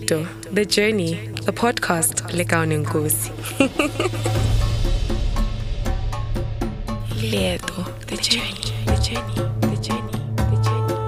[0.00, 3.30] Lieto, The Journey, the podcast le Kaone Nkosi.
[7.20, 11.00] Lieto, The Journey, The Journey, The Journey, The Journey.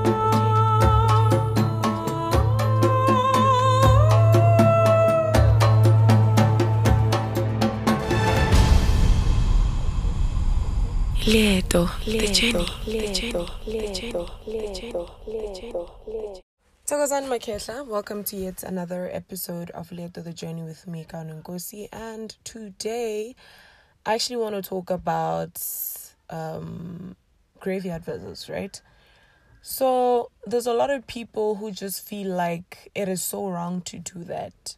[11.25, 14.27] The Journey, The Journey, The Journey, The Journey,
[15.27, 16.52] The Journey.
[16.93, 21.89] Thokozani Makehla, welcome to yet another episode of Lieto the Journey with me, Nkosi.
[21.91, 23.35] And today,
[24.05, 25.59] I actually want to talk about
[26.29, 27.17] um,
[27.61, 28.79] graveyard visits, right?
[29.63, 33.99] So, there's a lot of people who just feel like it is so wrong to
[33.99, 34.77] do that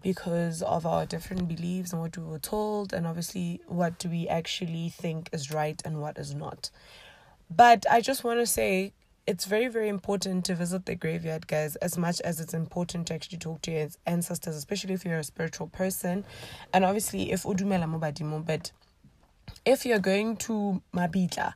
[0.00, 4.90] because of our different beliefs and what we were told, and obviously, what we actually
[4.90, 6.70] think is right and what is not.
[7.50, 8.92] But I just want to say
[9.28, 13.14] it's very, very important to visit the graveyard, guys, as much as it's important to
[13.14, 16.24] actually talk to your ancestors, especially if you're a spiritual person.
[16.72, 18.72] And obviously, if but
[19.66, 21.52] if you're going to Mabitla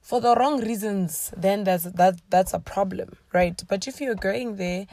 [0.00, 3.62] for the wrong reasons, then that's that that's a problem, right?
[3.68, 4.88] But if you're going there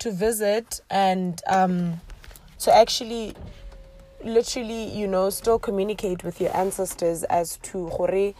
[0.00, 2.02] to visit and um
[2.58, 3.34] to actually
[4.22, 8.34] literally, you know, still communicate with your ancestors as to Hore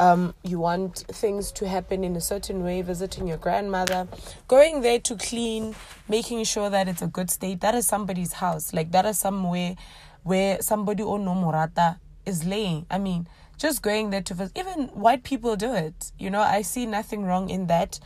[0.00, 4.08] um, you want things to happen in a certain way, visiting your grandmother,
[4.48, 5.76] going there to clean,
[6.08, 7.60] making sure that it's a good state.
[7.60, 8.72] That is somebody's house.
[8.72, 9.76] Like that is somewhere
[10.22, 12.86] where somebody or no morata is laying.
[12.90, 14.56] I mean, just going there to visit.
[14.58, 16.12] Even white people do it.
[16.18, 18.00] You know, I see nothing wrong in that.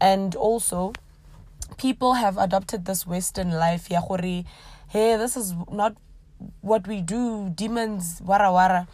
[0.00, 0.94] And also,
[1.78, 3.86] people have adopted this Western life.
[3.88, 4.44] Yeah, hore, hey,
[5.16, 5.96] this is not
[6.60, 7.50] what we do.
[7.54, 8.88] Demons, wara wara.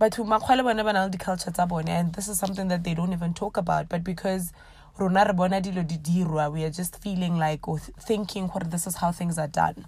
[0.00, 2.94] But makhwele bona ba na le di-culture tsa bone and this is something that they
[2.94, 3.90] don't even talk about.
[3.90, 4.50] But because
[4.98, 8.86] rona re bona dilo di dirwa, we are just feeling like or thinking what this
[8.86, 9.84] is how things are done.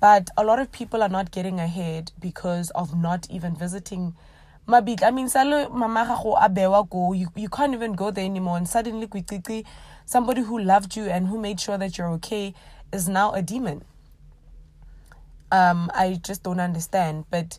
[0.00, 4.16] But a lot of people are not getting ahead because of not even visiting
[4.66, 5.04] Mabit.
[5.04, 8.56] I mean, salo mama gago a bewa go, you, can't even go there anymore.
[8.56, 9.64] And suddenly, kwititi,
[10.06, 12.52] somebody who loved you and who made sure that you're okay
[12.92, 13.82] is now a demon.
[15.52, 17.26] Um, I just don't understand.
[17.30, 17.58] But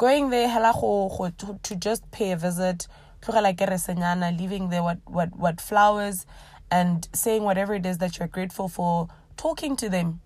[0.00, 2.88] going there, hela go, to, to just pay a visit,
[3.20, 6.24] tlogela ke resenyana, leaving there what, what, what flowers
[6.70, 10.22] and saying whatever it is that you're grateful for, talking to them.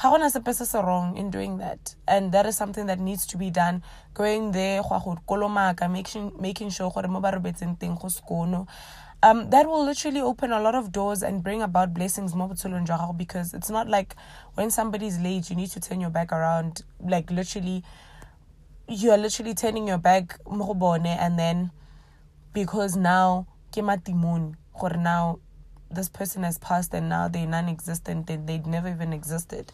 [0.00, 1.96] Ga gona sepe se se wrong in doing that.
[2.06, 3.82] And that is something that needs to be done.
[4.14, 8.68] Going there, go go kolomaka, making, sure gore mo ba robetseng teng go sekono.
[9.20, 13.18] Um, that will literally open a lot of doors and bring about blessings mo botshelong
[13.18, 14.14] because it's not like
[14.54, 16.82] when somebody's late, you need to turn your back around.
[17.00, 17.82] Like literally,
[18.88, 21.70] you are literally turning your back and then
[22.54, 25.38] because now gore now
[25.90, 29.72] this person has passed and now they're non-existent and they'd never even existed.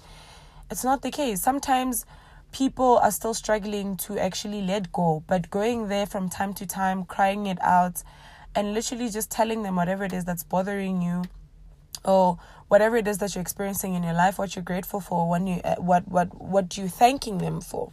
[0.70, 1.40] It's not the case.
[1.40, 2.06] Sometimes
[2.52, 7.04] people are still struggling to actually let go but going there from time to time
[7.04, 8.02] crying it out
[8.54, 11.24] and literally just telling them whatever it is that's bothering you
[12.04, 12.38] or
[12.68, 15.56] whatever it is that you're experiencing in your life what you're grateful for when you
[15.78, 17.90] what what what you're thanking them for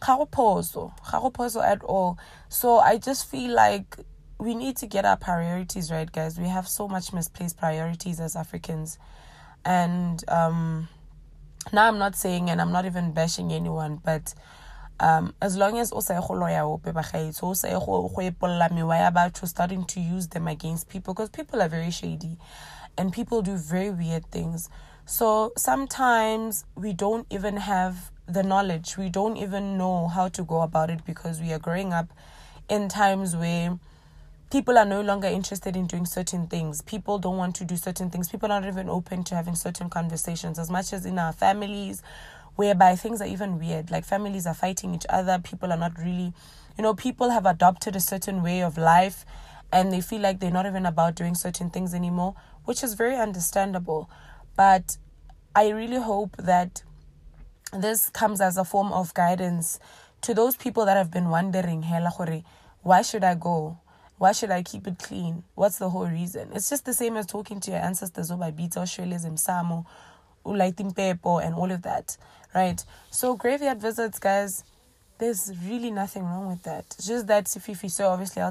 [0.00, 2.18] ga go phoso ga at all.
[2.48, 3.96] So i just feel like
[4.38, 6.38] we need to get our priorities right guys.
[6.38, 8.98] We have so much misplaced priorities as africans.
[9.64, 10.88] And um
[11.72, 14.32] now i'm not saying and i'm not even bashing anyone but
[15.00, 18.70] um as long as o sa go loya ope bagaetsho o sa go go epolola
[18.70, 22.38] mewa ya starting to use them against people because people are very shady
[22.98, 24.68] and people do very weird things.
[25.04, 30.62] So sometimes we don't even have the knowledge we don't even know how to go
[30.62, 32.08] about it because we are growing up
[32.68, 33.78] in times where
[34.50, 36.82] people are no longer interested in doing certain things.
[36.82, 38.28] People don't want to do certain things.
[38.28, 42.02] People are not even open to having certain conversations as much as in our families,
[42.56, 43.90] whereby things are even weird.
[43.90, 45.38] Like families are fighting each other.
[45.38, 46.32] People are not really,
[46.76, 49.24] you know, people have adopted a certain way of life
[49.72, 52.34] and they feel like they're not even about doing certain things anymore,
[52.64, 54.08] which is very understandable.
[54.56, 54.96] But
[55.54, 56.82] I really hope that
[57.82, 59.78] this comes as a form of guidance
[60.22, 62.42] to those people that have been wondering, hela gore,
[62.82, 63.78] why should I go?
[64.18, 65.42] Why should I keep it clean?
[65.54, 66.48] What's the whole reason?
[66.54, 69.84] It's just the same as talking to your ancestors over Bita, Shreles, Msamo,
[70.44, 72.16] Ulaitimpepo, and all of that,
[72.54, 72.82] right?
[73.10, 74.64] So, graveyard visits, guys,
[75.18, 76.84] there's really nothing wrong with that.
[76.98, 78.42] It's just that Sififi, so obviously,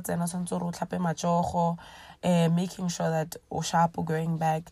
[2.23, 4.63] uh, making sure that Oshapo going back,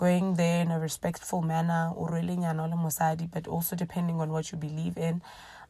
[0.00, 2.36] going there in a respectful manner, or really
[3.30, 5.20] but also depending on what you believe in.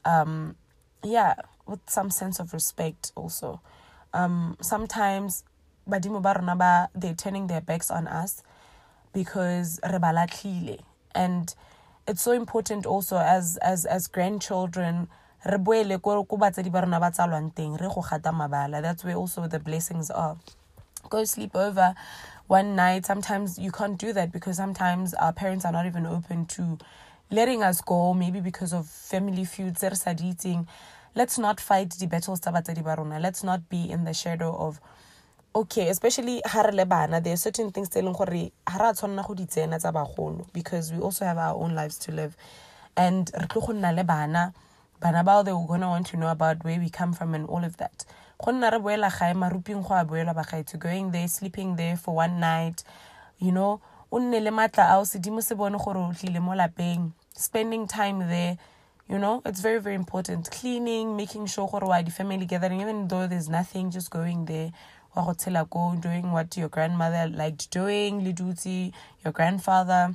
[0.05, 0.55] Um,
[1.03, 1.35] yeah,
[1.67, 3.61] with some sense of respect also.
[4.15, 5.43] Um, sometimes
[5.88, 8.44] badimo ba they're turning their backs on us
[9.12, 10.79] because re
[11.12, 11.55] and
[12.06, 15.09] it's so important also as as as grandchildren
[18.82, 20.37] that's where also the blessings are
[21.08, 21.94] go sleep over
[22.47, 23.06] one night.
[23.06, 26.79] Sometimes you can't do that because sometimes our parents are not even open to
[27.31, 29.85] letting us go maybe because of family feuds
[31.14, 33.19] let's not fight the battles tsa batsadi barona.
[33.19, 34.81] let's not be in the shadow of
[35.55, 39.26] okay especially ha re le there are certain things tse leng gore ha ra tshwanela
[39.26, 42.37] go di tsena tsa bagolo because we also have our own lives to live.
[42.96, 44.55] And re tlo go nna le bana
[45.00, 47.64] bana bao they were gonna want to know about where we come from and all
[47.64, 48.05] of that
[48.42, 50.78] go nna re boela gae maruping go a boelwa bagaetsho.
[50.78, 52.82] Going there sleeping there for one night.
[53.38, 57.12] You know o nne le matla ao sedimo se bone gore o tlile mo lapeng.
[57.34, 58.56] Spending time there
[59.08, 60.50] you know it's very very important.
[60.50, 64.72] Cleaning making sure gore wa di family gathering even though there's nothing just going there
[65.14, 68.93] wa go tshela ko doing what your grandmother liked doing le duty
[69.25, 70.14] your grandfather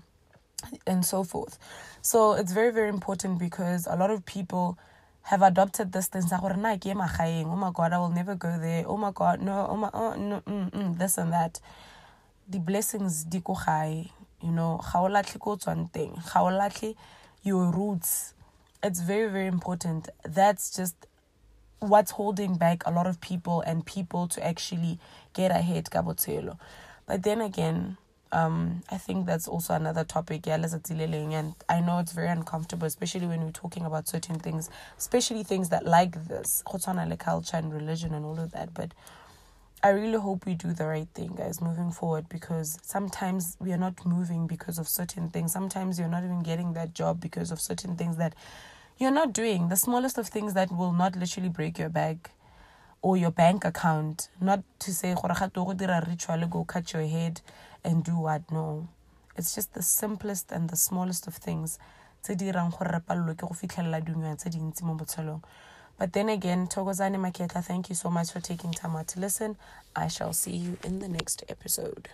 [0.87, 1.59] and so forth.
[2.01, 4.79] So it's very very important because a lot of people
[5.25, 6.23] have adopted this thing.
[6.31, 8.83] Oh my god i will never go there.
[8.87, 11.59] Oh my god no oh my oh, no mm, mm, this and that.
[12.47, 13.57] The blessings di ko
[14.41, 14.79] you know.
[14.91, 16.21] Ga o latlhe ko tswang teng.
[16.31, 16.93] Ga
[17.41, 18.35] your roots.
[18.83, 20.09] It's very very important.
[20.23, 20.95] That's just
[21.79, 24.99] what's holding back a lot of people and people to actually
[25.33, 26.03] get ahead ka
[27.07, 27.97] but then again
[28.35, 33.27] um, I think that's also another topic, yeah, and I know it's very uncomfortable, especially
[33.27, 36.91] when we're talking about certain things, especially things that like this, culture
[37.57, 38.73] and religion and all of that.
[38.73, 38.93] But
[39.81, 43.77] I really hope we do the right thing, guys, moving forward, because sometimes we are
[43.77, 45.53] not moving because of certain things.
[45.53, 48.35] Sometimes you're not even getting that job because of certain things that
[48.97, 52.31] you're not doing the smallest of things that will not literally break your back
[53.01, 54.27] or your bank account.
[54.41, 57.41] Not to say go cut your head
[57.85, 58.51] and do what.
[58.51, 58.89] No.
[59.37, 61.77] It's just the simplest and the smallest of things.
[65.97, 69.57] But then again, Togozani Maketa, thank you so much for taking time out to listen.
[69.95, 72.09] I shall see you in the next episode.